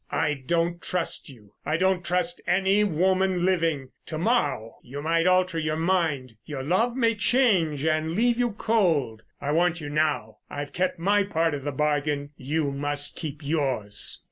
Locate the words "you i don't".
1.29-2.03